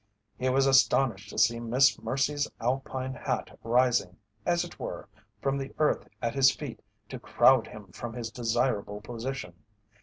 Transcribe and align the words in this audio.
He 0.35 0.49
was 0.49 0.65
astonished 0.65 1.29
to 1.29 1.37
see 1.37 1.59
Miss 1.59 2.01
Mercy's 2.01 2.49
alpine 2.59 3.13
hat 3.13 3.55
rising, 3.63 4.17
as 4.47 4.63
it 4.63 4.79
were, 4.79 5.07
from 5.43 5.59
the 5.59 5.75
earth 5.77 6.07
at 6.23 6.33
his 6.33 6.49
feet 6.49 6.81
to 7.09 7.19
crowd 7.19 7.67
him 7.67 7.91
from 7.91 8.13
his 8.13 8.31
desirable 8.31 9.01
position. 9.01 9.53